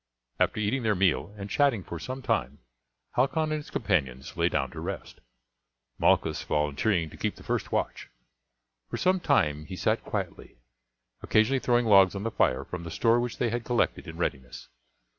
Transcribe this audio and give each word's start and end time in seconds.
After 0.39 0.59
eating 0.59 0.81
their 0.81 0.95
meal 0.95 1.31
and 1.37 1.47
chatting 1.47 1.83
for 1.83 1.99
some 1.99 2.23
time, 2.23 2.57
Halcon 3.11 3.51
and 3.51 3.59
his 3.61 3.69
companions 3.69 4.35
lay 4.35 4.49
down 4.49 4.71
to 4.71 4.79
rest, 4.79 5.21
Malchus 5.99 6.41
volunteering 6.41 7.11
to 7.11 7.17
keep 7.17 7.35
the 7.35 7.43
first 7.43 7.71
watch. 7.71 8.09
For 8.89 8.97
some 8.97 9.19
time 9.19 9.65
he 9.65 9.75
sat 9.75 10.03
quietly, 10.03 10.57
occasionally 11.21 11.59
throwing 11.59 11.85
logs 11.85 12.15
on 12.15 12.23
the 12.23 12.31
fire 12.31 12.65
from 12.65 12.81
the 12.83 12.89
store 12.89 13.19
which 13.19 13.37
they 13.37 13.51
had 13.51 13.63
collected 13.63 14.07
in 14.07 14.17
readiness. 14.17 14.69